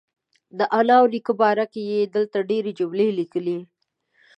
[0.57, 3.57] د انا او نیکه باره کې یې دلته ډېرې جملې لیکلي.